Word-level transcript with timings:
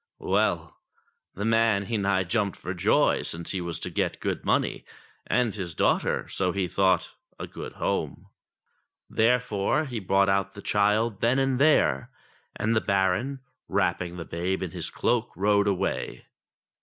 Well! 0.17 0.79
the 1.35 1.45
man 1.45 1.85
he 1.85 1.95
nigh 1.95 2.23
jumped 2.23 2.57
for 2.57 2.73
joy, 2.73 3.21
since 3.21 3.51
he 3.51 3.61
was 3.61 3.79
to 3.81 3.91
get 3.91 4.19
good 4.19 4.43
money, 4.43 4.83
and 5.27 5.53
his 5.53 5.75
daughter, 5.75 6.27
so 6.27 6.51
he 6.51 6.67
thought, 6.67 7.11
a 7.39 7.45
good 7.45 7.73
home. 7.73 8.25
Therefore 9.11 9.85
he 9.85 9.99
brought 9.99 10.27
out 10.27 10.53
the 10.53 10.61
child 10.63 11.19
then 11.19 11.37
and 11.37 11.59
there, 11.59 12.09
and 12.55 12.75
the 12.75 12.81
Baron, 12.81 13.41
wrapping 13.67 14.17
the 14.17 14.25
babe 14.25 14.63
in 14.63 14.71
his 14.71 14.89
cloak, 14.89 15.29
rode 15.35 15.67
away. 15.67 16.25